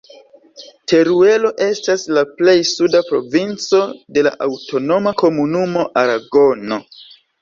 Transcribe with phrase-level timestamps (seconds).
[0.91, 3.83] Teruelo estas la plej suda provinco
[4.17, 6.81] de la Aŭtonoma Komunumo Aragono.